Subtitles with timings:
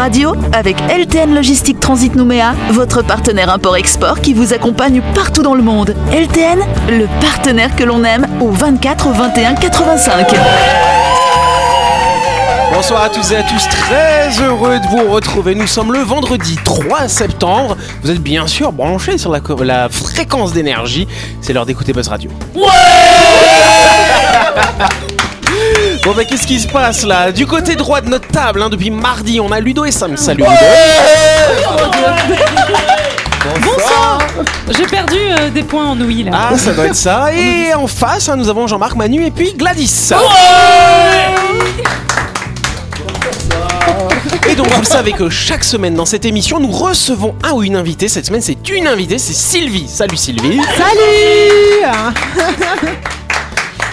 [0.00, 5.62] Radio avec LTN Logistique Transit Nouméa, votre partenaire import-export qui vous accompagne partout dans le
[5.62, 5.94] monde.
[6.10, 6.58] LTN,
[6.88, 10.26] le partenaire que l'on aime au 24 21 85.
[12.72, 15.54] Bonsoir à tous et à tous, très heureux de vous retrouver.
[15.54, 17.76] Nous sommes le vendredi 3 septembre.
[18.02, 21.06] Vous êtes bien sûr branchés sur la, fréquence d'énergie.
[21.42, 22.30] C'est l'heure d'écouter Buzz Radio.
[26.02, 27.30] Bon bah qu'est-ce qui se passe là?
[27.30, 30.16] Du côté droit de notre table, hein, depuis mardi, on a Ludo et Sam.
[30.16, 30.54] Salut Ludo
[33.62, 34.18] Bonsoir
[34.76, 36.48] J'ai perdu euh, des points en ouïe là.
[36.52, 37.32] Ah ça doit être ça.
[37.34, 40.12] Et en face, hein, nous avons Jean-Marc Manu et puis Gladys.
[44.48, 47.62] Et donc vous le savez que chaque semaine dans cette émission, nous recevons un ou
[47.62, 48.08] une invitée.
[48.08, 49.86] Cette semaine, c'est une invitée, c'est Sylvie.
[49.86, 50.60] Salut Sylvie.
[50.76, 51.84] Salut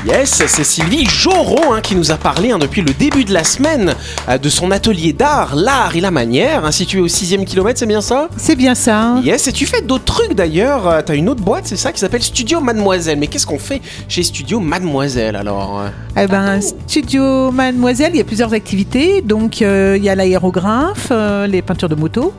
[0.06, 3.44] Yes, c'est Sylvie Joron hein, qui nous a parlé hein, depuis le début de la
[3.44, 3.96] semaine
[4.30, 7.88] euh, de son atelier d'art, l'art et la manière, hein, situé au 6 kilomètre, c'est
[7.88, 8.30] bien ça?
[8.38, 9.16] C'est bien ça.
[9.24, 10.88] Yes, et tu fais d'autres trucs d'ailleurs.
[10.88, 13.18] Euh, T'as une autre boîte, c'est ça, qui s'appelle Studio Mademoiselle.
[13.18, 15.90] Mais qu'est-ce qu'on fait chez Studio Mademoiselle alors euh?
[16.22, 19.22] Eh ben, Studio Mademoiselle, il y a plusieurs activités.
[19.22, 21.12] Donc, euh, il y a l'aérographe,
[21.48, 22.34] les peintures de moto,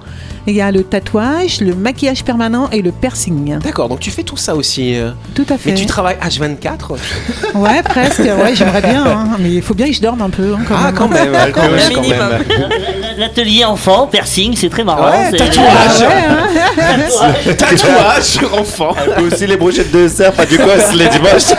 [0.52, 3.58] il y a le tatouage, le maquillage permanent et le piercing.
[3.58, 4.94] D'accord, donc tu fais tout ça aussi.
[4.96, 5.10] euh.
[5.34, 5.70] Tout à fait.
[5.70, 6.96] Mais tu travailles H24
[7.54, 8.20] Ouais, presque.
[8.20, 9.04] Ouais, j'aimerais bien.
[9.06, 9.28] hein.
[9.38, 10.54] Mais il faut bien que je dorme un peu.
[10.54, 10.94] hein, quand Ah, même.
[10.94, 12.28] quand même, ouais, quand même, quand minimum.
[12.30, 12.44] même.
[13.18, 15.10] L'atelier enfant, piercing, c'est très marrant.
[15.10, 16.00] Ouais, c'est- tatouage.
[16.00, 17.34] Ouais, hein.
[17.58, 18.94] Tatouage sur enfant.
[19.18, 21.52] Et aussi les brochettes de cerf, pas du cos les dimanches.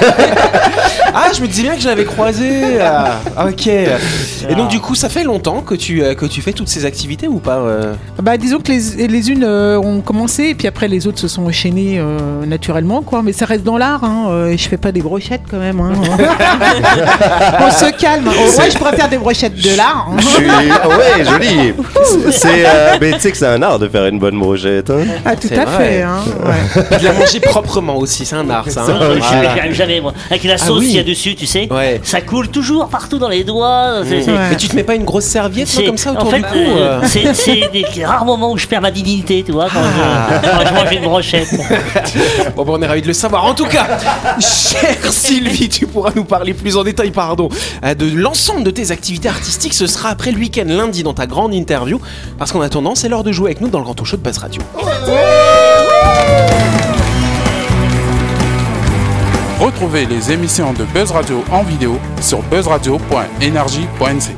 [1.13, 2.79] Ah, je me disais bien que je l'avais croisé.
[2.81, 3.67] Ah, ok.
[3.67, 6.85] Et donc, du coup, ça fait longtemps que tu, euh, que tu fais toutes ces
[6.85, 10.67] activités ou pas euh Bah, disons que les, les unes euh, ont commencé et puis
[10.67, 13.21] après les autres se sont enchaînées euh, naturellement, quoi.
[13.23, 14.03] Mais ça reste dans l'art.
[14.03, 14.27] Hein.
[14.29, 15.79] euh, je fais pas des brochettes quand même.
[15.79, 15.93] Hein.
[17.61, 18.29] On se calme.
[18.29, 20.07] Oh, ouais, je pourrais faire des brochettes de l'art.
[20.11, 20.15] hein.
[20.19, 20.45] Je suis.
[20.49, 21.73] Ouais, joli.
[22.31, 22.65] C'est.
[22.65, 24.89] euh, Mais tu sais que c'est un art de faire une bonne brochette.
[24.89, 25.03] Hein.
[25.25, 25.77] Ah, tout à vrai.
[25.89, 26.01] fait.
[26.01, 26.19] Hein.
[26.45, 26.97] ouais.
[26.99, 28.81] De la manger proprement aussi, c'est un art, ça.
[28.83, 28.97] hein.
[28.99, 29.51] Ah, je- Voilà.
[29.51, 30.13] Arrive jamais, moi.
[30.29, 30.98] Avec la Ah sauce oui.
[30.99, 31.67] Qu'il y a dessus, tu sais.
[31.71, 31.99] Ouais.
[32.03, 34.01] Ça coule toujours partout dans les doigts.
[34.03, 34.49] c'est- c'est- Ouais.
[34.51, 36.43] Mais tu te mets pas une grosse serviette c'est- comme ça en autour fait, du
[36.43, 39.65] cou euh, euh c'est c'est des rares moments où je perds ma dignité, tu vois,
[39.65, 40.39] quand, Ah.
[40.43, 41.49] je, quand je mange une brochette.
[42.55, 43.45] Bon, bah, on est ravis de le savoir.
[43.45, 43.85] En tout cas,
[44.39, 47.49] chère Sylvie, tu pourras nous parler plus en détail, pardon,
[47.83, 49.73] euh, de l'ensemble de tes activités artistiques.
[49.73, 51.99] Ce sera après le week-end, lundi, dans ta grande interview.
[52.37, 54.21] Parce qu'en attendant, c'est l'heure de jouer avec nous dans le grand talk show de
[54.21, 54.61] Buzz Radio.
[59.59, 64.35] Retrouvez les émissions de Buzz Radio en vidéo sur buzzradio.energie.nc.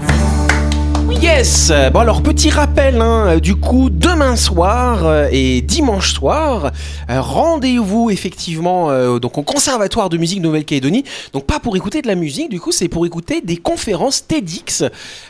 [1.22, 6.72] Yes Bon alors petit rappel hein, euh, du coup demain soir euh, et dimanche soir
[7.12, 12.08] euh, rendez-vous effectivement euh, donc au conservatoire de musique Nouvelle-Calédonie donc pas pour écouter de
[12.08, 14.86] la musique du coup c'est pour écouter des conférences TEDx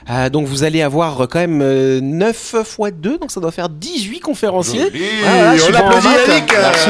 [0.09, 1.58] Euh, donc vous allez avoir euh, quand même
[2.00, 4.90] 9 x 2 donc ça doit faire 18 conférenciers
[5.23, 6.28] Voilà, on bon en l'applaudit, maths.
[6.28, 6.53] Yannick.
[6.53, 6.90] Merci.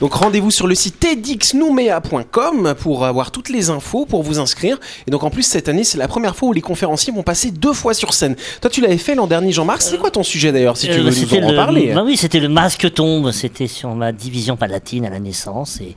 [0.00, 4.78] Donc rendez-vous sur le site tedxnumea.com pour avoir toutes les infos, pour vous inscrire.
[5.06, 7.50] Et donc en plus cette année c'est la première fois où les conférenciers vont passer
[7.50, 8.36] deux fois sur scène.
[8.60, 11.02] Toi tu l'avais fait l'an dernier Jean-Marc, c'est quoi ton sujet d'ailleurs si tu Euh,
[11.02, 13.30] veux nous en le- parler bah oui, c'était le masque tombe.
[13.32, 15.80] C'était sur ma division palatine à la naissance.
[15.80, 15.96] Et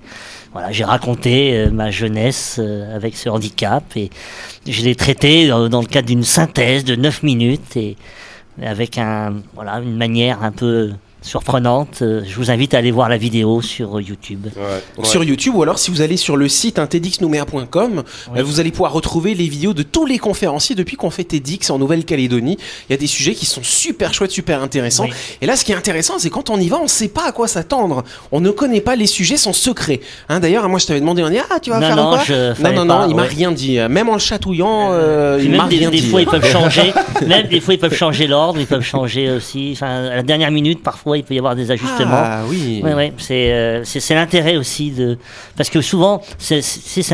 [0.53, 3.83] voilà, j'ai raconté euh, ma jeunesse euh, avec ce handicap.
[3.97, 4.09] Et
[4.65, 7.75] je l'ai traité dans le cadre d'une synthèse de 9 minutes.
[7.75, 7.97] Et
[8.63, 10.91] avec un, voilà, une manière un peu
[11.21, 11.99] surprenante.
[12.01, 14.47] Euh, Je vous invite à aller voir la vidéo sur euh, YouTube.
[15.03, 18.39] Sur YouTube ou alors si vous allez sur le site hein, tedxnumea.com, Oui.
[18.39, 21.69] euh, vous allez pouvoir retrouver les vidéos de tous les conférenciers depuis qu'on fait TEDx
[21.69, 22.57] en Nouvelle-Calédonie.
[22.89, 25.05] Il y a des sujets qui sont super chouettes, super intéressants.
[25.05, 25.13] Oui.
[25.41, 27.31] Et là ce qui est intéressant c'est quand on y va, on sait pas à
[27.31, 28.03] quoi s'attendre.
[28.31, 29.99] On ne connaît pas les sujets, sont secrets.
[30.29, 32.23] Hein, D'ailleurs moi je t'avais demandé on dit ah tu vas Non, faire non, quoi
[32.25, 33.27] je Non non non, pas, il m'a ouais.
[33.27, 33.77] rien dit.
[33.89, 36.09] Même en le chatouillant, euh, il m'a des, rien des dit.
[36.09, 36.93] fois ils peuvent changer,
[37.27, 39.71] même des fois ils peuvent changer l'ordre, ils peuvent changer aussi.
[39.73, 42.11] Enfin, à la dernière minute, parfois il peut y avoir des ajustements.
[42.13, 42.81] Ah oui.
[42.83, 45.17] Ouais, ouais, c'est euh, c'est c'est l'intérêt aussi de
[45.57, 46.61] parce que souvent c'est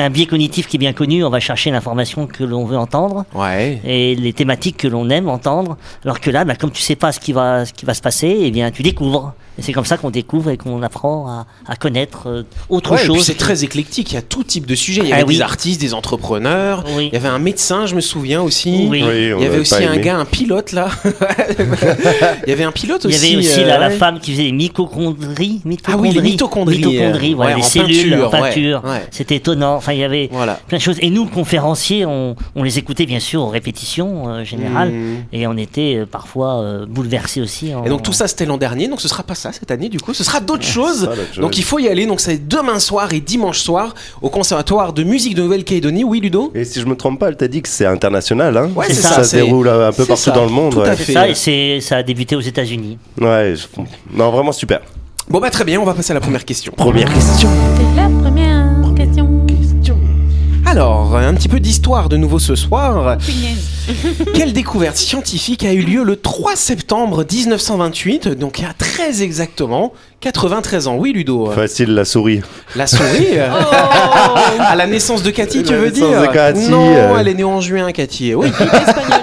[0.02, 1.24] un biais cognitif qui est bien connu.
[1.24, 3.80] On va chercher l'information que l'on veut entendre Ouais.
[3.86, 5.78] et les thématiques que l'on aime entendre.
[6.04, 8.02] Alors que là, bah, comme tu sais pas ce qui va ce qui va se
[8.02, 9.34] passer, eh bien tu découvres.
[9.58, 13.02] Et c'est comme ça qu'on découvre et qu'on apprend à, à connaître euh, autre Ouais,
[13.02, 13.24] et chose.
[13.24, 15.00] c'est très éclectique, il y a tout type de sujets.
[15.02, 15.36] Il y Ah avait oui.
[15.38, 17.08] des artistes, des entrepreneurs, Oui.
[17.10, 18.86] il y avait un médecin, je me souviens aussi.
[18.90, 19.00] Oui.
[19.00, 20.02] Il y avait aussi un aimé.
[20.04, 20.90] gars, un pilote là.
[22.46, 23.26] il y avait un pilote Il y aussi.
[23.28, 27.32] avait aussi euh, la, la femme qui faisait des mitochondries, Ah oui, les mitochondries, mitochondries,
[27.34, 28.82] euh, voilà, ouais, les en cellules peinture, en peinture.
[28.84, 29.08] ouais, ouais.
[29.12, 29.76] C'était étonnant.
[29.76, 30.60] Enfin, il y avait Voilà.
[30.68, 30.98] plein de choses.
[31.02, 35.16] Et nous, conférenciers, on, on les écoutait bien sûr aux répétitions euh, générales, Mmh.
[35.34, 37.74] et on était euh, parfois euh, bouleversés aussi.
[37.74, 39.90] en- Et donc tout ça c'était l'an dernier, donc ce sera pas ça cette année
[39.90, 40.14] du coup.
[40.14, 41.10] Ce sera d'autres choses.
[41.36, 41.42] Ça.
[41.42, 42.06] Donc il faut y aller.
[42.06, 46.04] Donc c'est demain soir et dimanche soir au Conservatoire de musique de Nouvelle-Calédonie.
[46.04, 46.52] Oui, Ludo?
[46.56, 48.70] Et si je me trompe pas, elle t'a dit que c'est international, hein?
[48.76, 49.10] Ouais, c'est ça.
[49.10, 50.74] ça, se déroule un peu partout ça, dans le monde.
[50.74, 50.96] tout à ouais.
[50.96, 51.14] fait.
[51.14, 52.98] Ça, et c'est, ça a débuté aux États-Unis.
[53.20, 53.75] Ouais, je-
[54.14, 54.82] non, vraiment super.
[55.30, 56.74] Bon bah très bien, on va passer à la première question.
[56.76, 57.50] Première question.
[57.78, 59.46] C'est la première question.
[60.68, 63.18] Alors, un petit peu d'histoire de nouveau ce soir.
[64.34, 69.22] Quelle découverte scientifique a eu lieu le 3 septembre 1928, donc il y a très
[69.22, 70.96] exactement 93 ans.
[70.98, 71.52] Oui, Ludo.
[71.52, 72.42] Facile, la souris.
[72.76, 73.48] La souris euh,
[74.60, 77.18] À la naissance de Cathy, tu La veux naissance dire de Cathy, Non, euh.
[77.20, 78.34] elle est née en juin, Cathy.
[78.34, 79.22] Oui, Espagnol.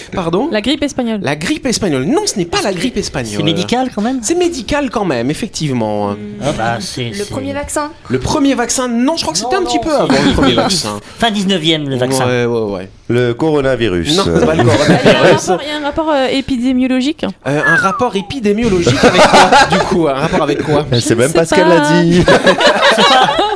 [0.12, 1.20] pardon La grippe espagnole.
[1.22, 2.04] La grippe espagnole.
[2.04, 3.34] Non, ce n'est pas la grippe espagnole.
[3.36, 6.14] C'est médical quand même C'est médical quand même, effectivement.
[6.42, 9.56] Ah bah, c'est, Le c'est- premier vaccin Le premier vaccin, non, je crois que c'était
[9.56, 11.00] Non, un petit peu c'est- avant le premier vaccin.
[11.18, 12.26] Fin 19e le vaccin.
[12.26, 12.88] Ouais, ouais, ouais.
[13.08, 14.16] Le coronavirus.
[14.16, 15.40] Non, c'est pas le Il y a un coronavirus.
[15.48, 17.24] rapport, il y a un rapport, euh, épidémiologique.
[17.46, 20.86] Euh, un rapport épidémiologique avec quoi Du coup, un rapport avec quoi?
[20.90, 21.88] Je même ne pas sais ce qu'elle pas.
[21.88, 22.24] a dit.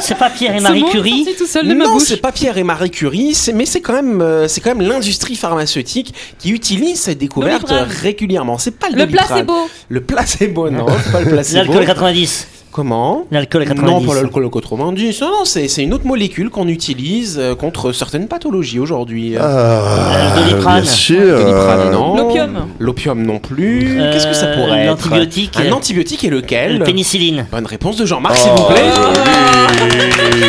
[0.00, 2.64] C'est pas Pierre et Marie Curie tout seul de ma Non, c'est pas Pierre et
[2.64, 7.18] Marie Curie, mais c'est quand même, euh, c'est quand même l'industrie pharmaceutique qui utilise cette
[7.18, 7.72] découverte
[8.02, 8.58] régulièrement.
[8.58, 9.54] C'est pas le Le placebo.
[9.88, 11.72] Le placebo, non, c'est pas le placebo.
[11.72, 12.48] L'alcool 90.
[12.78, 14.06] Comment L'alcool Non, 90.
[14.06, 15.20] pas l'alcool 90.
[15.20, 19.34] Non, non, c'est c'est une autre molécule qu'on utilise euh, contre certaines pathologies aujourd'hui.
[19.36, 20.82] Ah, Le Doliprane.
[20.82, 21.38] Bien sûr.
[21.40, 22.16] Doliprane, non.
[22.16, 22.66] L'opium.
[22.78, 24.00] L'opium non plus.
[24.00, 25.56] Euh, Qu'est-ce que ça pourrait être l'antibiotique.
[25.58, 27.46] Un antibiotique et lequel Le pénicilline.
[27.50, 28.90] Bonne réponse de Jean-Marc, Oh, s'il vous plaît.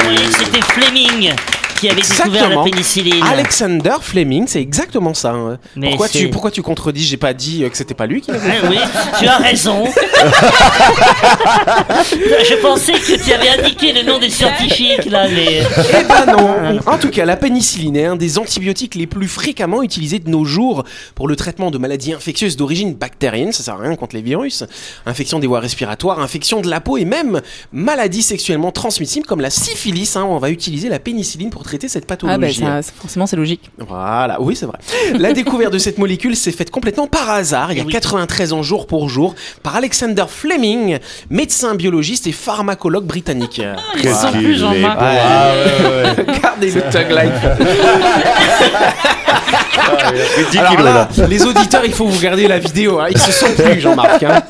[0.07, 1.31] Oui, c'était Fleming
[1.79, 3.23] qui avait découvert la pénicilline.
[3.23, 5.31] Alexander Fleming, c'est exactement ça.
[5.31, 5.57] hein.
[5.75, 7.03] Mais Pourquoi tu, pourquoi tu contredis?
[7.03, 8.77] J'ai pas dit euh, que c'était pas lui qui l'avait Ah oui,
[9.19, 9.83] tu as raison.
[12.11, 16.79] Je pensais que tu avais indiqué le nom des scientifiques là, mais Eh ben non
[16.85, 20.45] En tout cas, la pénicilline est un des antibiotiques les plus fréquemment utilisés de nos
[20.45, 20.83] jours
[21.15, 24.63] pour le traitement de maladies infectieuses d'origine bactérienne, ça sert à rien contre les virus,
[25.05, 27.41] infection des voies respiratoires, infection de la peau et même
[27.71, 30.15] maladies sexuellement transmissibles comme la syphilis.
[30.15, 30.25] hein.
[30.29, 32.61] on va utiliser la pénicilline pour traiter cette pathologie.
[32.63, 33.69] Ah bah ça, c'est- forcément c'est logique.
[33.77, 34.77] Voilà, oui, c'est vrai.
[35.17, 37.91] La découverte de cette molécule s'est faite complètement par hasard, il y a Oui.
[37.93, 40.97] 93 ans jour pour jour, par Alexander Fleming,
[41.29, 43.61] médecin biologiste et pharmacologue britannique.
[43.95, 44.97] Ils Qu'est-ce sont plus Jean-Marc.
[44.99, 45.85] Ah, ouais,
[46.25, 46.33] ouais.
[46.35, 47.67] Regardez le tug life.
[50.13, 51.27] Il a pris 10 Alors kilos, là, là.
[51.27, 52.99] les auditeurs, il faut vous regarder la vidéo.
[52.99, 53.07] hein.
[53.11, 54.23] Ils se sont plus, Jean-Marc.
[54.23, 54.41] hein.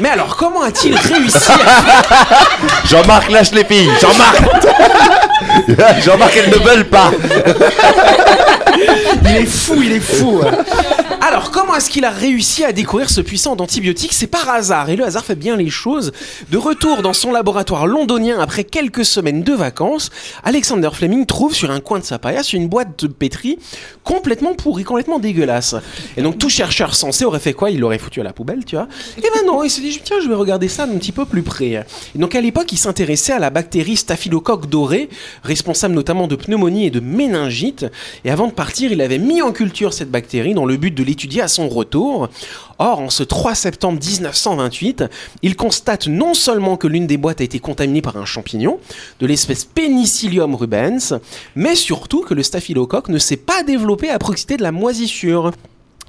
[0.00, 2.86] Mais alors, comment a-t-il réussi à...
[2.86, 3.90] Jean-Marc, lâche les filles.
[4.00, 4.42] Jean-Marc.
[6.04, 7.10] Jean-Marc, elles ne veulent pas.
[9.24, 10.40] Il est fou, il est fou.
[11.26, 14.96] Alors, comment est-ce qu'il a réussi à découvrir ce puissant antibiotique C'est par hasard, et
[14.96, 16.12] le hasard fait bien les choses.
[16.50, 20.10] De retour dans son laboratoire londonien après quelques semaines de vacances,
[20.44, 23.58] Alexander Fleming trouve sur un coin de sa paillasse une boîte de pétri
[24.04, 25.74] complètement pourrie, complètement dégueulasse.
[26.16, 27.70] Et donc, tout chercheur sensé aurait fait quoi?
[27.70, 28.88] Il l'aurait foutu à la poubelle, tu vois.
[29.18, 31.42] Et ben non, il s'est dit, tiens, je vais regarder ça d'un petit peu plus
[31.42, 31.86] près.
[32.14, 35.08] Et donc, à l'époque, il s'intéressait à la bactérie Staphylocoque dorée,
[35.42, 37.86] responsable notamment de pneumonie et de méningite.
[38.24, 41.02] Et avant de partir, il avait mis en culture cette bactérie dans le but de
[41.02, 42.28] l'étudier à son retour.
[42.78, 45.04] Or, en ce 3 septembre 1928,
[45.42, 48.78] il constate non seulement que l'une des boîtes a été contaminée par un champignon
[49.20, 51.18] de l'espèce Penicillium rubens,
[51.54, 55.52] mais surtout que le staphylocoque ne s'est pas développé à proximité de la moisissure.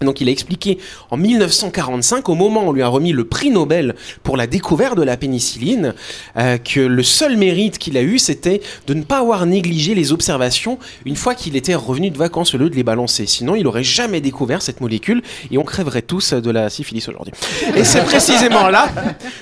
[0.02, 0.78] Donc il a expliqué
[1.10, 4.96] en 1945, au moment où on lui a remis le prix Nobel pour la découverte
[4.96, 5.96] de la pénicilline,
[6.38, 10.12] euh, que le seul mérite qu'il a eu, c'était de ne pas avoir négligé les
[10.12, 13.26] observations une fois qu'il était revenu de vacances au lieu de les balancer.
[13.26, 17.34] Sinon, il aurait jamais découvert cette molécule et on crèverait tous de la syphilis aujourd'hui.
[17.76, 18.90] Et c'est précisément là,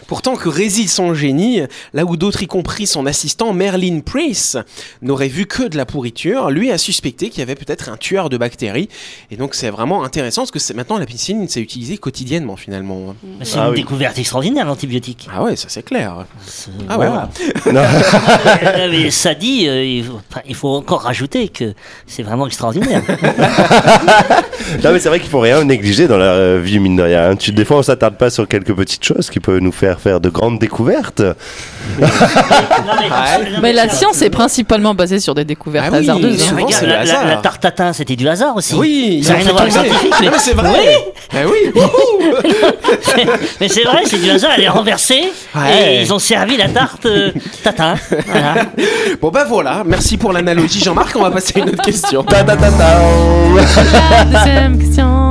[0.08, 1.62] pourtant que réside son génie,
[1.94, 4.58] là où d'autres, y compris son assistant Merlin Price,
[5.02, 8.30] n'auraient vu que de la pourriture, lui a suspecté qu'il y avait peut-être un tueur
[8.30, 8.88] de bactéries.
[9.32, 13.16] Et donc c'est vraiment intéressant parce que c'est maintenant la pénicilline s'est utilisée quotidiennement finalement.
[13.44, 13.78] c'est Ah une oui.
[13.82, 15.28] découverte extraordinaire l'antibiotique.
[15.34, 16.26] Ah ouais, ça c'est clair.
[16.46, 17.08] C'est- Ah ouais,
[18.92, 21.74] mais ça dit, euh, il, faut, enfin, il faut encore rajouter que
[22.08, 23.02] c'est vraiment extraordinaire.
[24.84, 27.30] Non, mais c'est vrai qu'il faut rien négliger dans la euh, vie, mine de rien.
[27.32, 27.36] hein.
[27.36, 30.20] Tu, des fois, on s'attarde pas sur quelques petites choses qui peuvent nous faire faire
[30.20, 31.22] de grandes découvertes.
[33.62, 36.42] Mais, la c'est- science est principalement basée sur des découvertes Ah oui, hasardeuses.
[36.44, 36.70] souvent, hein.
[36.72, 37.28] C'est la, la- hasard.
[37.28, 38.74] la tarte tatin, c'était du hasard aussi.
[38.76, 40.12] Oui, ça n'a rien à voir avec le scientifique.
[40.12, 41.14] Non, Mais, mais c'est vrai.
[41.34, 41.72] Oui.
[41.74, 42.36] wouhou.
[43.60, 44.52] mais c'est vrai, c'est du hasard.
[44.58, 45.96] Elle est renversée Ouais.
[45.98, 47.32] et ils ont servi la tarte euh,
[47.64, 47.96] tatin.
[48.28, 48.56] Voilà.
[49.22, 52.24] Bon bah voilà, merci pour l'analogie Jean-Marc, on va passer à une autre question.
[52.24, 53.00] Ta ta ta ta.
[54.20, 55.25] La deuxième question.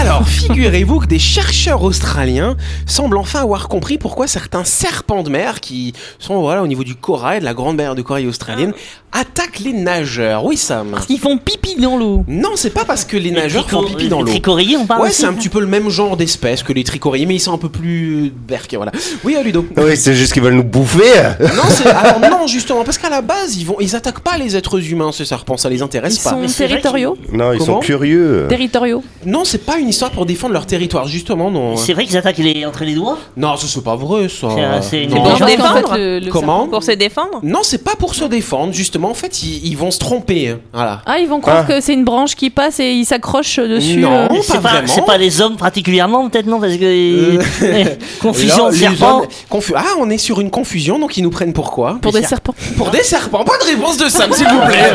[0.00, 5.60] Alors, figurez-vous que des chercheurs australiens semblent enfin avoir compris pourquoi certains serpents de mer
[5.60, 8.72] qui sont voilà au niveau du corail, de la grande mer de corail australienne,
[9.12, 10.44] attaquent les nageurs.
[10.44, 10.96] Oui, Sam.
[11.10, 12.24] Ils font pipi dans l'eau.
[12.28, 14.30] Non, c'est pas parce que les nageurs font pipi dans Les l'eau.
[14.30, 16.84] tricorilles, on parle Ouais, aussi c'est un petit peu le même genre d'espèce que les
[16.84, 18.92] tricorilles, mais ils sont un peu plus berques, voilà.
[19.22, 19.66] Oui, à Ludo.
[19.76, 21.00] Oui, c'est juste qu'ils veulent nous bouffer.
[21.40, 24.56] Non, c'est alors non justement parce qu'à la base ils vont ils attaquent pas les
[24.56, 26.30] êtres humains ces serpents, ça les intéresse Ils pas.
[26.30, 27.18] sont territoriaux.
[27.32, 28.46] Non, ils Comment sont curieux.
[28.48, 29.02] Territoriaux.
[29.26, 31.76] Non, c'est pas une histoire pour défendre leur territoire justement non.
[31.76, 34.48] C'est vrai qu'ils attaquent les, entre les doigts Non, ça c'est pas vrai ça.
[34.82, 35.24] C'est légende.
[35.24, 38.24] Parce qu'en défendre fait, le- le Comment Pour se défendre Non, c'est pas pour se
[38.24, 39.10] défendre justement.
[39.10, 40.48] En fait, ils, ils vont se tromper.
[40.48, 40.58] hein.
[40.72, 41.02] Voilà.
[41.06, 41.72] Ah, ils vont croire Ah.
[41.72, 43.98] que c'est une branche qui passe et ils s'accrochent dessus.
[43.98, 44.12] Non.
[44.14, 44.28] euh.
[44.28, 44.88] pas C'est pas, vraiment.
[44.88, 47.38] c'est pas les hommes particulièrement, peut-être non Parce que.
[47.62, 47.84] Euh,
[48.20, 49.20] Confusion serpents.
[49.20, 51.98] hommes- confu- Ah, on est sur une confusion, donc ils nous prennent pour quoi?
[52.00, 52.54] Pour des des serpents.
[52.76, 53.44] Pour des serpents.
[53.44, 54.92] Pas de réponse de Sam, s'il vous plaît.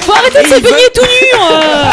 [0.00, 1.90] Faut arrêter de se baigner tout nu euh.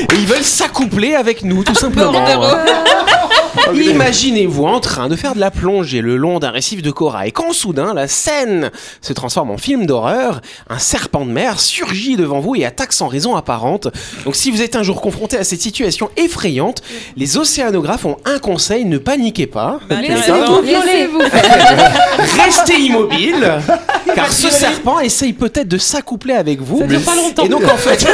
[0.00, 2.24] Et ils veulent s'accoupler avec nous, tout simplement.
[3.74, 7.52] Imaginez-vous en train de faire de la plongée le long d'un récif de corail, quand
[7.52, 12.54] soudain la scène se transforme en film d'horreur, un serpent de mer surgit devant vous
[12.56, 13.88] et attaque sans raison apparente.
[14.24, 16.82] Donc si vous êtes un jour confronté à cette situation effrayante,
[17.16, 19.80] les océanographes ont un conseil, ne paniquez pas.
[19.90, 21.20] Laissez-vous Laissez-vous
[22.44, 23.52] Restez immobile,
[24.14, 26.80] car ce serpent essaye peut-être de s'accoupler avec vous.
[26.80, 27.44] Ça dure pas longtemps.
[27.44, 28.06] Et donc en fait,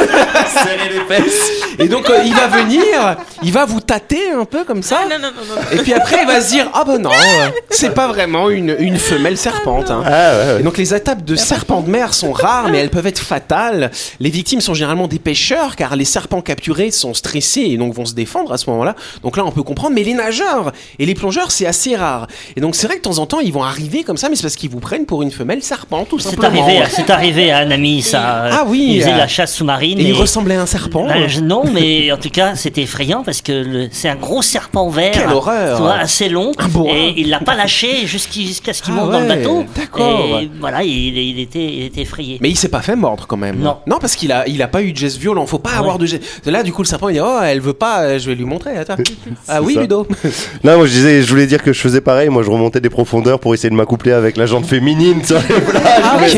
[1.79, 4.99] et donc euh, il va venir, il va vous tâter un peu comme ça.
[5.09, 5.61] Non, non, non, non.
[5.71, 8.75] Et puis après, il va se dire Ah ben non, euh, c'est pas vraiment une,
[8.79, 9.91] une femelle serpente.
[9.91, 10.03] hein.
[10.05, 10.59] Ah ouais, ouais.
[10.59, 13.91] Et donc les attaques de serpents de mer sont rares, mais elles peuvent être fatales.
[14.19, 18.05] Les victimes sont généralement des pêcheurs, car les serpents capturés sont stressés et donc vont
[18.05, 18.95] se défendre à ce moment-là.
[19.23, 19.93] Donc là, on peut comprendre.
[19.95, 22.27] Mais les nageurs et les plongeurs, c'est assez rare.
[22.55, 24.35] Et donc c'est vrai que de temps en temps, ils vont arriver comme ça, mais
[24.35, 26.63] c'est parce qu'ils vous prennent pour une femelle serpent, tout C'est simplement.
[26.63, 28.45] arrivé, c'est arrivé à un ami, ça.
[28.51, 29.99] Ah oui, Il faisait euh, la chasse sous-marine.
[29.99, 31.07] Et il ressemblait à un serpent.
[31.27, 35.11] Je- non, mais en tout cas, c'était effrayant parce que c'est un gros serpent vert.
[35.13, 35.77] Quelle horreur.
[35.77, 36.51] tu vois, assez long.
[36.89, 39.65] Et il l'a pas lâché jusqu'à jusqu'à ce qu'il Ah monte dans le ouais, bateau.
[39.75, 40.39] d'accord.
[40.41, 42.37] Et voilà, il, il était, il était effrayé.
[42.41, 43.57] Mais il s'est pas fait mordre quand même.
[43.59, 43.77] Non.
[43.87, 45.45] Non, parce qu'il a, il a pas eu de geste violent.
[45.45, 45.77] Faut pas Ouais.
[45.77, 46.23] avoir de geste.
[46.45, 48.45] Là, du coup, le serpent, il dit Oh, elle veut pas, euh, je vais lui
[48.45, 48.77] montrer.
[48.77, 48.95] Attends.
[49.47, 49.81] ah oui, ça.
[49.81, 50.07] Ludo.
[50.63, 52.29] Non, moi je disais, je voulais dire que je faisais pareil.
[52.29, 55.61] Moi je remontais des profondeurs pour essayer de m'accoupler avec la jante féminine sur les
[55.61, 55.83] plages.
[56.03, 56.29] Ah, mais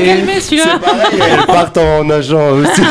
[0.80, 2.82] pareil, elles partent en nageant aussi.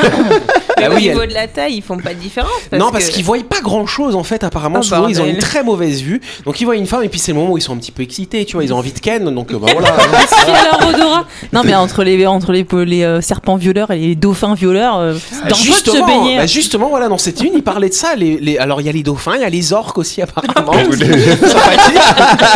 [0.79, 2.51] Mais Ah au niveau elle- de la taille, ils font pas de différence.
[2.73, 4.45] non, parce que- qu'ils voient pas grand chose en fait.
[4.45, 6.21] Apparemment, Oh, souvent, ils ont une très mauvaise vue.
[6.45, 7.93] Donc, ils voient une femme et puis c'est le moment où ils sont un petit
[7.93, 8.45] peu excités.
[8.45, 9.35] Tu vois, ils ont envie de ken.
[9.35, 9.89] Donc, euh, bah voilà.
[10.81, 11.25] Leur odorat.
[11.53, 15.15] Non, mais entre les, entre les, les euh, serpents violeurs et les dauphins violeurs, euh,
[15.15, 16.37] c'est dangereux de se justement, baigner.
[16.39, 18.15] bah, justement, voilà, dans cette une, il parlait de ça.
[18.17, 20.73] Les, les- alors, il y a les dauphins, il y a les orques aussi, apparemment.
[21.33, 22.01] Sympathique.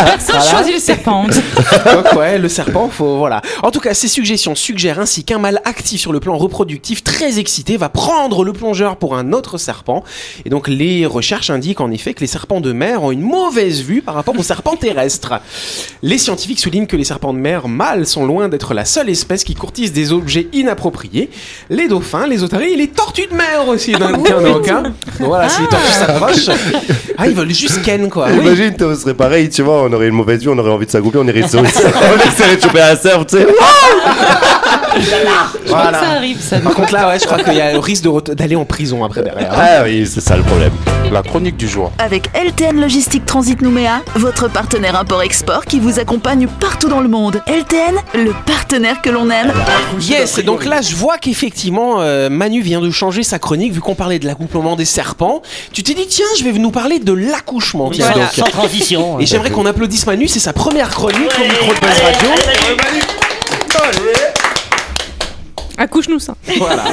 [0.05, 1.23] Personne choisit le serpent.
[1.25, 3.41] Donc ouais, le serpent, faut voilà.
[3.61, 7.39] En tout cas, ces suggestions suggèrent ainsi qu'un mâle actif sur le plan reproductif, très
[7.39, 8.12] excité, va prendre
[8.43, 10.03] le plongeur pour un autre serpent.
[10.45, 13.81] Et donc les recherches indiquent en effet que les serpents de mer ont une mauvaise
[13.81, 15.33] vue par rapport aux serpents terrestres.
[16.01, 19.43] Les scientifiques soulignent que les serpents de mer mâles sont loin d'être la seule espèce
[19.43, 21.29] qui courtise des objets inappropriés.
[21.69, 24.81] Les dauphins, les otaries et les tortues de mer aussi dans le cas d'un cas.
[24.81, 24.93] Donc
[25.27, 26.49] voilà, si les tortues s'approchent,
[27.17, 28.27] ah ils veulent juste ken quoi.
[28.29, 28.39] Oui.
[28.41, 30.91] Imagine, on serait pareil, tu vois, on aurait une mauvaise vue, on aurait envie de
[30.91, 33.47] s'accoupler, on irait sur on essaierait de choper un surf, tu sais.
[34.97, 36.59] Je crois que ça arrive, ça.
[36.59, 39.23] Par contre là, ouais, je crois qu'il y a le risque d'aller en prison après
[39.23, 39.51] derrière.
[39.51, 40.71] Ah oui, c'est ça le problème.
[41.11, 41.91] La chronique du jour.
[41.99, 47.41] Avec LTN Logistique Transit Nouméa, votre partenaire import-export qui vous accompagne partout dans le monde.
[47.47, 49.53] LTN, le partenaire que l'on aime.
[49.99, 53.93] Yes, donc là je vois qu'effectivement euh, Manu vient de changer sa chronique vu qu'on
[53.95, 55.41] parlait de l'accouplement des serpents.
[55.71, 57.89] Tu t'es dit tiens, je vais nous parler de l'accouchement.
[57.91, 58.33] Tiens, Voilà, donc.
[58.33, 59.19] sans transition.
[59.19, 62.29] Et j'aimerais qu'on applaudisse Manu, c'est sa première chronique au micro de Buzz Radio.
[65.83, 66.37] Accouche-nous ça.
[66.57, 66.85] Voilà.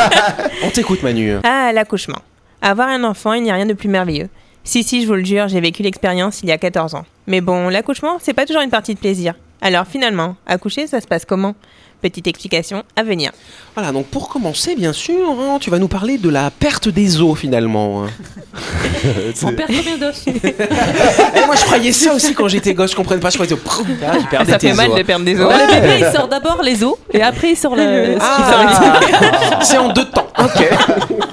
[0.62, 1.38] On t'écoute Manu.
[1.42, 2.20] Ah, l'accouchement.
[2.62, 4.28] Avoir un enfant, il n'y a rien de plus merveilleux.
[4.62, 7.04] Si, si, je vous le jure, j'ai vécu l'expérience il y a 14 ans.
[7.26, 9.34] Mais bon, l'accouchement, c'est pas toujours une partie de plaisir.
[9.60, 11.56] Alors finalement, accoucher, ça se passe comment?
[12.00, 13.32] Petite explication à venir.
[13.74, 17.20] Voilà, donc pour commencer, bien sûr, hein, tu vas nous parler de la perte des
[17.20, 18.04] os finalement.
[18.04, 18.10] hein.
[19.42, 20.24] On perd combien d'os?
[20.26, 23.60] Eh, moi je croyais ça aussi quand j'étais gosse, je comprenais pas, je croyais que
[24.06, 24.98] ah, tu perdais Ça tes fait mal os.
[24.98, 25.52] de perdre des os.
[25.52, 28.16] Le bébé, il sort d'abord les os et après il sort le.
[28.20, 30.28] Ah, c'est en deux temps.
[30.38, 30.68] Ok.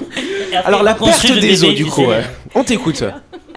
[0.64, 2.04] Alors la perte des bébé, os du coup.
[2.06, 2.22] ouais.
[2.54, 3.04] On t'écoute.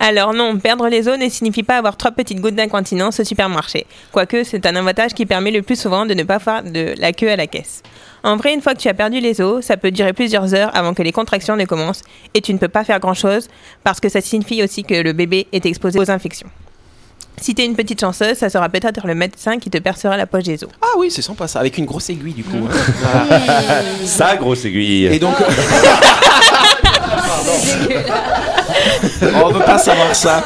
[0.02, 3.86] Alors non, perdre les os ne signifie pas avoir trois petites gouttes d'incontinence au supermarché.
[4.12, 7.12] Quoique, c'est un avantage qui permet le plus souvent de ne pas faire de la
[7.12, 7.84] queue à la caisse.
[8.24, 10.72] En vrai, une fois que tu as perdu les os, ça peut durer plusieurs heures
[10.74, 12.04] avant que les contractions ne commencent
[12.34, 13.48] et tu ne peux pas faire grand-chose
[13.84, 16.48] parce que ça signifie aussi que le bébé est exposé aux infections.
[17.42, 20.44] Si t'es une petite chanceuse, ça sera peut-être le médecin qui te percera la poche
[20.44, 20.70] des os.
[20.82, 22.68] Ah oui, c'est sympa ça, avec une grosse aiguille du coup.
[24.04, 25.06] Ça, grosse aiguille.
[25.06, 25.36] Et donc,
[27.46, 28.56] pardon.
[29.44, 30.44] On veut pas savoir ça.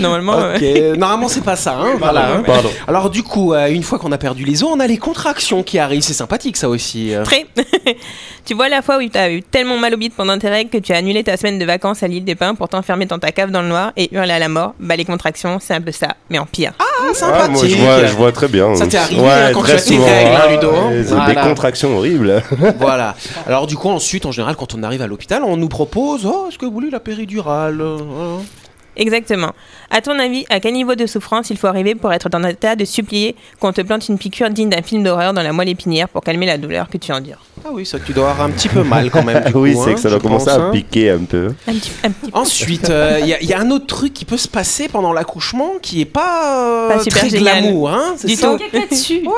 [0.00, 0.62] Normalement, Ok.
[0.98, 1.76] Normalement, c'est pas ça.
[1.78, 2.42] Hein, voilà, hein.
[2.44, 2.70] Pardon.
[2.88, 5.62] Alors, du coup, euh, une fois qu'on a perdu les os, on a les contractions
[5.62, 6.02] qui arrivent.
[6.02, 7.14] C'est sympathique, ça aussi.
[7.14, 7.22] euh.
[7.24, 7.46] Très.
[8.44, 10.70] tu vois la fois où tu as eu tellement mal au bide pendant tes règles
[10.70, 13.18] que tu as annulé ta semaine de vacances à l'île des Pins pour t'enfermer dans
[13.18, 14.74] ta cave dans le noir et hurler à la mort.
[14.80, 16.72] Bah les contractions, c'est un peu ça, mais en pire.
[16.78, 17.50] Ah, Ah, sympathique.
[17.52, 18.74] moi, je vois, je vois très bien.
[18.76, 20.06] Ça t'est arrivé, Ouais, hein, quand très tu as tes souvent.
[20.06, 20.88] règles, hein, Ludo, hein.
[20.90, 21.34] ouais, c'est Voilà.
[21.34, 22.42] Des contractions horribles.
[22.78, 23.14] voilà.
[23.46, 26.46] Alors, du coup, ensuite, en général, quand on arrive à l'hôpital, on nous propose Oh,
[26.48, 27.61] est-ce que vous voulez la péridurale?
[27.70, 28.42] Hein
[28.94, 29.52] Exactement.
[29.90, 32.48] À ton avis, à quel niveau de souffrance il faut arriver pour être dans un
[32.50, 35.70] état de supplier qu'on te plante une piqûre digne d'un film d'horreur dans la moelle
[35.70, 37.38] épinière pour calmer la douleur que tu endures?
[37.64, 39.44] Ah oui, ça, tu dois avoir un petit peu mal quand même.
[39.46, 40.70] du oui, c'est hein, que ça doit commencer pense, à hein.
[40.74, 41.54] piquer un peu.
[41.66, 42.38] Un petit, un petit peu.
[42.38, 44.88] Ensuite, euh, il y, a- il y a un autre truc qui peut se passer
[44.88, 47.62] pendant l'accouchement qui est pas, euh, Pas super très génial.
[47.62, 48.58] glamour, hein c'est Du ça tout.
[48.90, 49.22] dessus.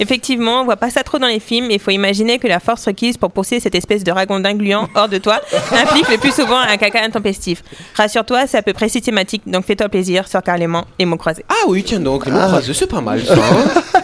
[0.00, 2.60] Effectivement, on voit pas ça trop dans les films, mais il faut imaginer que la
[2.60, 5.40] force requise pour pousser cette espèce de ragondin gluant hors de toi
[5.72, 7.62] implique le plus souvent un caca intempestif.
[7.94, 11.44] Rassure-toi, c'est à peu près systématique, donc fais-toi plaisir, sors carrément les mots croisés.
[11.48, 13.34] Ah oui, tiens donc, les mots croisés, c'est pas mal ça.
[13.34, 14.02] hein.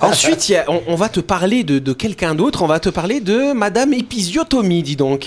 [0.00, 2.78] Ensuite, il y a- on, on va te parler de, de quelqu'un d'autre, on va
[2.78, 5.20] te parler de Madame Épisiotomie, dis donc.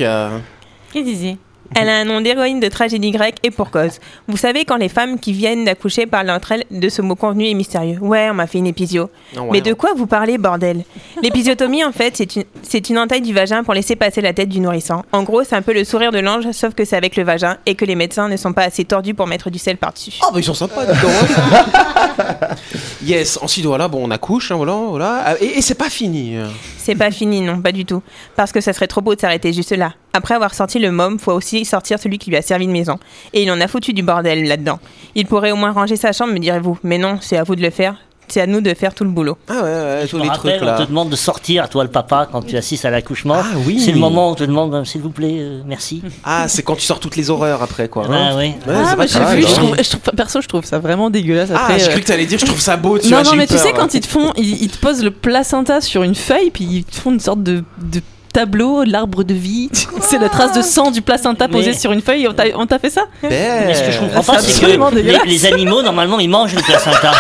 [0.94, 1.38] Qu'est-ce que
[1.76, 4.00] Elle a un nom d'héroïne de tragédie grecque et pour cause.
[4.28, 7.46] Vous savez quand les femmes qui viennent d'accoucher parlent entre elles de ce mot convenu
[7.46, 7.98] et mystérieux.
[8.02, 9.10] Ouais, on m'a fait une épisio.
[9.36, 10.84] Ouais, Mais de quoi vous parlez, bordel?
[11.22, 14.50] L'épisiotomie, en fait, c'est une, c'est une entaille du vagin pour laisser passer la tête
[14.50, 15.04] du nourrisson.
[15.12, 17.58] En gros, c'est un peu le sourire de l'ange, sauf que c'est avec le vagin
[17.66, 20.14] et que les médecins ne sont pas assez tordus pour mettre du sel par-dessus.
[20.24, 22.48] Oh, bah ils sont sympas, hein.
[23.04, 25.24] yes, ensuite, voilà, bon, on accouche, hein, voilà, voilà.
[25.26, 26.38] Ah, Et, et c'est pas fini.
[26.88, 28.02] C'est pas fini, non, pas du tout.
[28.38, 29.96] Parce que ça serait trop beau de s'arrêter juste là.
[30.14, 32.98] Après avoir sorti le môme, faut aussi sortir celui qui lui a servi de maison.
[33.34, 34.80] Et il en a foutu du bordel là-dedans.
[35.14, 36.80] Il pourrait au moins ranger sa chambre, me direz-vous.
[36.84, 37.98] Mais non, c'est à vous de le faire.
[38.30, 39.38] C'est à nous de faire tout le boulot.
[39.48, 40.78] Ah ouais, ouais, tous les rappelle, trucs on là.
[40.80, 43.36] te demande de sortir, toi le papa, quand tu assistes à l'accouchement.
[43.38, 43.80] Ah oui.
[43.80, 46.04] C'est le moment où on te demande, euh, s'il vous plaît, euh, merci.
[46.26, 48.06] Ah, c'est quand tu sors toutes les horreurs après, quoi.
[48.12, 48.54] Ah oui.
[48.68, 49.54] Ouais, Ah, bah, j'ai vu, je hein.
[49.56, 51.50] trouve, je trouve- perso, je trouve ça vraiment dégueulasse.
[51.54, 53.32] Ah, Après, j'ai euh, cru que t'allais dire, je trouve ça beau, tu non, vois,
[53.32, 56.04] non, mais tu sais, quand ils te font, ils, ils te posent le placenta sur
[56.04, 58.02] une feuille, puis ils te font une sorte de, de
[58.34, 59.70] tableau, l'arbre de vie.
[60.02, 62.28] c'est la trace de sang du placenta posé Mais- sur une feuille.
[62.28, 64.90] On t'a on t'a fait ça Mais ce que je comprends c'est pas, c'est absolument
[64.90, 65.26] que les, dégueulasse.
[65.26, 67.12] les animaux, normalement, ils mangent le placenta.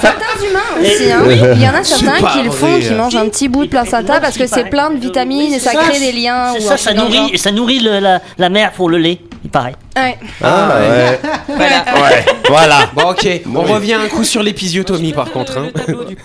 [0.00, 1.52] Certains humains aussi, hein.
[1.54, 4.20] Il y en a certains qui le font, qui mangent un petit bout de placenta
[4.20, 6.52] parce que c'est plein de vitamines et ça crée des liens.
[6.56, 7.22] C'est ou ça, un ça truc dans le genre.
[7.24, 9.76] nourrit, ça nourrit le- la, la mère pour le lait, il paraît.
[9.96, 10.18] Ouais.
[10.42, 11.20] Ah ouais.
[11.48, 11.84] Voilà.
[11.94, 12.24] Ouais.
[12.48, 12.78] Voilà.
[12.94, 13.72] Bon, ok, on Oui.
[13.72, 15.56] revient un coup sur l'épisiotomie par contre.
[15.58, 15.68] Hein.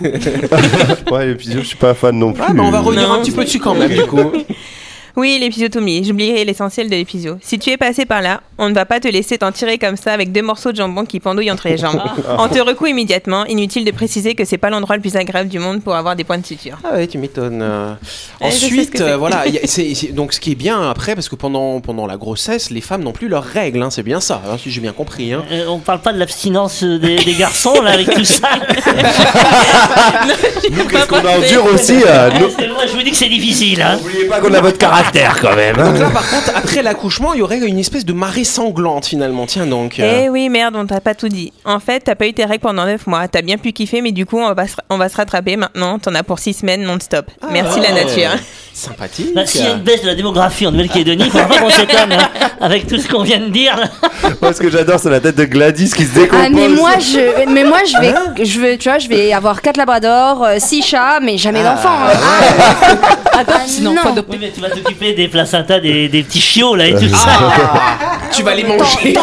[1.12, 2.42] Ouais, physios, je suis pas fan non plus.
[2.46, 3.14] Ah, bah, on va revenir Non.
[3.14, 4.32] un petit peu dessus quand même, du coup.
[5.16, 6.02] Oui, l'épisiotomie.
[6.04, 7.36] J'oublierai l'essentiel de l'épisio.
[7.42, 9.96] Si tu es passé par là, on ne va pas te laisser t'en tirer comme
[9.96, 12.00] ça avec deux morceaux de jambon qui pendouillent entre les jambes.
[12.38, 13.44] on te recoue immédiatement.
[13.46, 16.24] Inutile de préciser que c'est pas l'endroit le plus agréable du monde pour avoir des
[16.24, 16.78] points de suture.
[16.84, 17.60] Ah ouais, tu m'étonnes.
[17.62, 17.92] euh.
[18.40, 21.80] Ce Ensuite, euh, voilà, y a- donc ce qui est bien après, parce que pendant,
[21.80, 24.70] pendant la grossesse, les femmes n'ont plus leurs règles, hein, c'est bien ça, hein, si
[24.70, 25.32] j'ai bien compris.
[25.34, 25.44] Hein.
[25.52, 28.48] Euh, on parle pas de l'abstinence des, des garçons, là, avec tout ça.
[30.70, 33.82] Nous, qu'est-ce qu'on endure aussi euh, nous- C'est vrai, je vous dis que c'est difficile,
[33.82, 33.98] hein.
[34.02, 35.01] N'oubliez pas qu'on a votre caractère
[35.40, 35.78] quand même.
[35.78, 35.90] hein.
[35.92, 39.46] Donc là, par contre, après l'accouchement, il y aurait une espèce de marée sanglante finalement.
[39.46, 39.98] Tiens donc.
[40.00, 40.22] euh.
[40.24, 41.52] Eh oui, merde, on t'a pas tout dit.
[41.64, 43.28] En fait, t'as pas eu tes règles pendant 9 mois.
[43.28, 45.98] T'as bien pu kiffer, mais du coup, on va se, on va se rattraper maintenant.
[45.98, 47.26] T'en as pour 6 semaines non-stop.
[47.50, 48.30] Merci la nature.
[48.74, 49.34] Sympathique.
[49.34, 51.68] Bah, S'il y a une baisse de la démographie en Nouvelle-Calédonie, il faudra pas qu'on
[51.70, 52.28] s'étonne, hein,
[52.60, 53.76] avec tout ce qu'on vient de dire.
[54.40, 56.46] Moi, ce que j'adore, c'est la tête de Gladys qui se décompose.
[56.46, 59.60] Ah mais moi je mais moi je vais je veux tu vois je vais avoir
[59.60, 61.90] quatre labradors, 6 chats mais jamais d'enfants.
[61.90, 62.96] hein.
[63.38, 64.02] Adopte, sinon, non.
[64.02, 64.32] faut adopter.
[64.32, 64.68] Oui, mais tu vas
[65.00, 67.28] des placentas, des, des petits chiots, là, et tout ça.
[67.30, 67.96] Ah,
[68.32, 69.12] tu vas les manger.
[69.12, 69.22] pas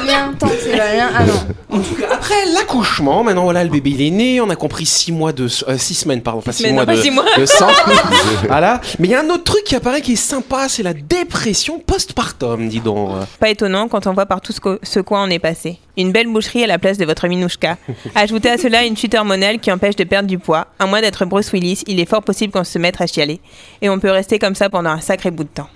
[0.00, 0.32] le mien,
[0.80, 1.78] Ah non.
[1.78, 4.86] En tout cas, après l'accouchement, maintenant voilà, le bébé il est né, on a compris
[4.86, 7.24] 6 mois de 6 semaines pardon, pas 6 semaines, mois de, pas six mois.
[7.36, 7.68] de sang.
[8.48, 8.80] voilà.
[8.98, 11.78] Mais il y a un autre truc qui apparaît qui est sympa, c'est la dépression
[11.80, 13.10] postpartum, dis donc.
[13.40, 15.78] Pas étonnant quand on voit par tout ce, qu'o- ce quoi on est passé.
[15.96, 17.76] Une belle boucherie à la place de votre minouchka.
[18.14, 20.68] Ajoutez à cela une chute hormonale qui empêche de perdre du poids.
[20.78, 23.40] À moins d'être Bruce Willis, il est fort possible qu'on se mette à chialer.
[23.82, 25.68] Et on peut rester comme ça pendant un sacré bout de temps.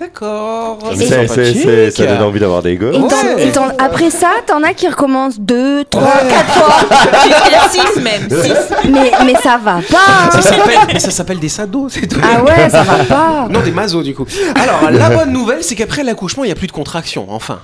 [0.00, 0.78] D'accord.
[0.96, 2.96] C'est- c'est- c'est- Ça donne envie d'avoir des gosses.
[2.96, 3.52] Ouais.
[3.78, 6.74] après ça, t'en as qui recommencent 2, 3, 4 fois.
[7.22, 8.28] Jusqu'à 6 même.
[8.42, 8.88] six.
[8.90, 10.30] Mais, mais ça va pas.
[10.30, 10.40] Ça hein.
[10.40, 12.20] s'appelle, mais ça s'appelle des sados, c'est tout.
[12.22, 13.46] Ah ouais, ça va pas.
[13.50, 14.24] Non, des mazos du coup.
[14.54, 17.60] Alors, la bonne nouvelle, c'est qu'après l'accouchement, il n'y a plus de contraction, enfin.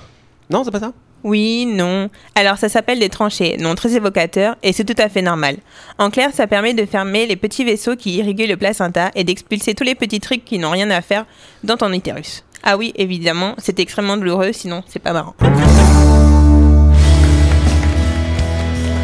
[0.49, 0.91] Non, c'est pas ça?
[1.23, 2.09] Oui, non.
[2.35, 5.57] Alors ça s'appelle des tranchées, non très évocateur, et c'est tout à fait normal.
[5.97, 9.73] En clair, ça permet de fermer les petits vaisseaux qui irriguent le placenta et d'expulser
[9.73, 11.25] tous les petits trucs qui n'ont rien à faire
[11.63, 12.43] dans ton utérus.
[12.63, 15.35] Ah oui, évidemment, c'est extrêmement douloureux, sinon c'est pas marrant.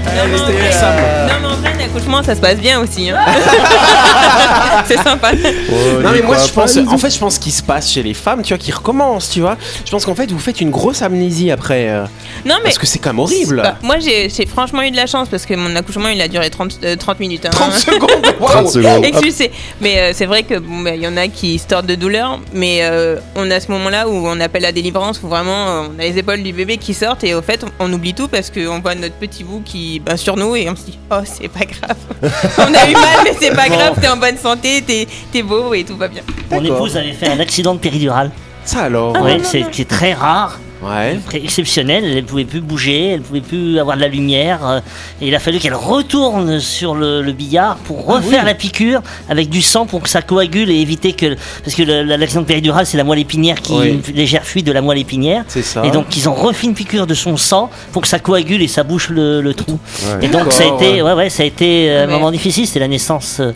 [0.05, 0.95] Sam.
[1.27, 3.09] Non, mais en vrai, l'accouchement, ça se passe bien aussi.
[3.09, 3.17] hein.
[4.85, 5.31] c'est sympa.
[5.33, 8.41] non mais moi je pense, en fait je pense qu'il se passe chez les femmes,
[8.41, 9.57] tu vois, qui recommencent, tu vois.
[9.85, 12.03] Je pense qu'en fait vous faites une grosse amnésie après, euh,
[12.45, 13.61] Non, mais parce que c'est quand même horrible.
[13.63, 16.49] Bah, moi, j'ai franchement eu de la chance parce que mon accouchement, il a duré
[16.49, 17.45] 30, euh, 30 minutes.
[17.45, 17.49] hein.
[17.51, 18.09] 30 secondes.
[18.39, 18.51] Waouh.
[18.51, 19.05] 30 secondes.
[19.05, 19.51] Excusez.
[19.81, 21.95] Mais euh, c'est vrai que bon, bah, il y en a qui se tordent de
[21.95, 25.87] douleur, mais euh, on a ce moment-là où on appelle la délivrance, où vraiment euh,
[25.95, 28.27] on a les épaules du bébé qui sortent et au fait on, on oublie tout
[28.27, 31.21] parce qu'on voit notre petit bout qui bah, sur nous et on se dit oh
[31.25, 31.97] c'est pas grave.
[32.57, 35.73] on a eu mal mais c'est pas grave, t'es en bonne santé, t'es t'es beau
[35.73, 36.23] et tout va bien.
[36.51, 38.31] Mon épouse avait fait un accident de péridurale.
[38.65, 39.15] Ça alors.
[39.21, 40.59] oui, c'est c'est très rare.
[40.83, 41.19] Ouais.
[41.25, 44.59] très exceptionnel, elle ne pouvait plus bouger, elle ne pouvait plus avoir de la lumière,
[44.67, 44.79] euh,
[45.21, 49.49] et il a fallu qu'elle retourne sur le, le billard pour refaire la piqûre avec
[49.49, 51.35] du sang pour que ça coagule et éviter que...
[51.63, 53.73] Parce que l'accident de péridurale, c'est la moelle épinière qui...
[53.73, 54.01] Oui.
[54.07, 55.45] une légère fuite de la moelle épinière.
[55.47, 55.85] C'est ça.
[55.85, 58.67] Et donc ils ont refait une piqûre de son sang pour que ça coagule et
[58.67, 59.79] ça bouche le, le trou.
[60.03, 60.25] Ouais.
[60.25, 62.79] Et donc ça a été, ouais, ouais, ça a été euh, un moment difficile, c'est
[62.79, 63.53] la naissance euh,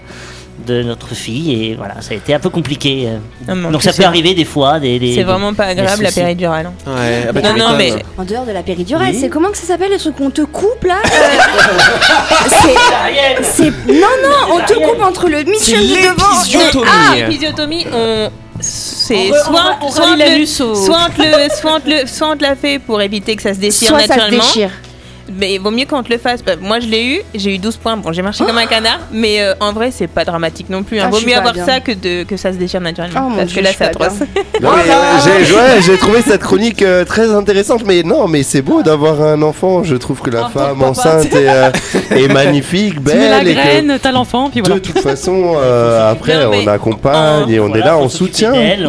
[0.65, 3.05] de notre fille et voilà, ça a été un peu compliqué.
[3.07, 3.17] euh.
[3.47, 4.79] Non, mais en donc ça peut arriver des fois.
[4.79, 6.65] Des, des- C'est vraiment pas agréable la péridurale.
[6.67, 6.73] hein.
[6.91, 7.25] Ouais.
[7.29, 9.17] Ah bah, tu Non, non, mais- En dehors de la péridurale, Oui.
[9.19, 14.07] c'est comment que ça s'appelle le truc qu'on te coupe là Euh, c'est- C'est non
[14.23, 16.29] non, on te coupe entre le C'est mitchell du devant.
[16.43, 16.87] l'épisiotomie.
[16.91, 18.29] Ah, l'épisiotomie, on.
[18.59, 20.15] C'est soit, soit, soit
[22.41, 24.43] la fait pour éviter que ça se déchire Soit ça se naturellement.
[24.43, 24.71] déchire.
[25.29, 26.43] Mais il vaut mieux qu'on te le fasse.
[26.43, 27.97] Bah, moi, je l'ai eu, j'ai eu 12 points.
[27.97, 30.99] Bon, j'ai marché comme un canard, mais euh, en vrai, c'est pas dramatique non plus.
[30.99, 31.05] hein.
[31.07, 31.65] Ah, vaut mieux avoir bien.
[31.65, 33.29] ça que, de, que ça se déchire naturellement.
[33.31, 34.19] Oh parce Dieu, que là, c'est atroce.
[34.63, 38.81] Euh, j'ai ouais, j'ai trouvé cette chronique euh, très intéressante, mais non, mais c'est beau
[38.81, 39.83] d'avoir un enfant.
[39.83, 41.69] Je trouve que la En femme papa, enceinte est, euh,
[42.11, 44.75] est magnifique, Tu mets la belle, et que graine, t'as l'enfant, puis voilà.
[44.75, 48.09] de toute façon, euh, après, Non, mais on accompagne et on Voilà, est là, on
[48.09, 48.51] soutient.
[48.51, 48.87] d'elle,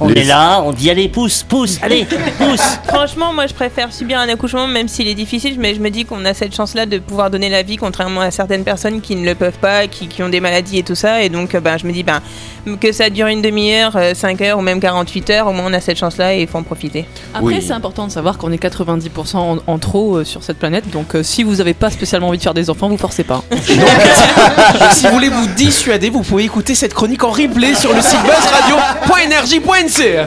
[0.00, 2.06] on est là, on dit allez pousse, pousse, allez,
[2.38, 2.78] pousse.
[2.86, 6.04] Franchement, moi, je préfère subir un accouchement, même s'il est difficile, mais je me dis
[6.04, 9.24] qu'on a cette chance-là de pouvoir donner la vie, contrairement à certaines personnes qui ne
[9.24, 11.22] le peuvent pas, qui, qui ont des maladies et tout ça.
[11.22, 12.20] Et donc, euh, ben, je me dis ben,
[12.80, 15.78] que ça dure une demi-heure, 5 heures ou même 48 heures, au moins on a
[15.80, 17.06] cette chance-là et il faut en profiter.
[17.32, 17.62] Après, Oui.
[17.64, 20.90] c'est important de savoir qu'on est 90% en, en trop euh, sur cette planète.
[20.90, 23.44] Donc, euh, si vous n'avez pas spécialement envie de faire des enfants, vous forcez pas.
[23.52, 23.60] Donc,
[24.94, 28.18] si vous voulez vous dissuader, vous pouvez écouter cette chronique en replay sur le site
[28.24, 30.26] buzzradio.energie.nc.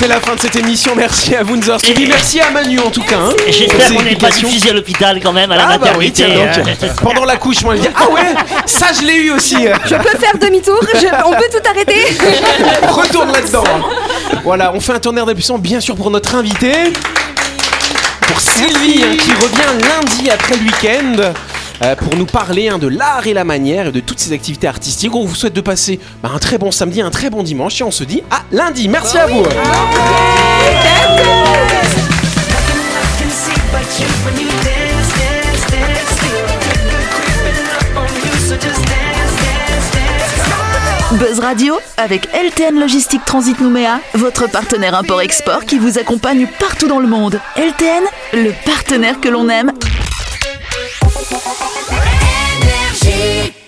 [0.00, 0.94] C'est la fin de cette émission.
[0.96, 2.06] Merci à vous de nous avoir suivis.
[2.06, 3.18] Merci à Manu en tout cas.
[3.18, 6.06] hein, J'espère qu'on n'est pas diffusé à l'hôpital quand même, à la Ah bah oui,
[6.08, 6.24] maternité.
[6.24, 6.90] tiens donc.
[6.90, 6.94] hein.
[7.02, 8.34] Pendant l'accouchement, il dit Ah ouais,
[8.64, 9.56] ça je l'ai eu aussi.
[9.84, 12.06] Je peux faire demi-tour, je- on peut tout arrêter.
[12.88, 13.64] Retourne là-dedans.
[14.42, 16.72] Voilà, on fait un tournaire d'appuissant bien sûr pour notre invité.
[18.22, 21.32] Pour Sylvie hein, qui revient lundi après le week-end.
[21.82, 24.66] Euh, pour nous parler hein, de l'art et la manière et de toutes ces activités
[24.66, 25.14] artistiques.
[25.14, 27.84] On vous souhaite de passer bah, un très bon samedi, un très bon dimanche et
[27.84, 28.88] on se dit à lundi.
[28.88, 29.42] Merci à vous.
[41.12, 47.00] Buzz Radio avec LTN Logistique Transit Nouméa, votre partenaire import-export qui vous accompagne partout dans
[47.00, 47.40] le monde.
[47.56, 49.72] LTN, le partenaire que l'on aime.
[53.02, 53.59] Energy.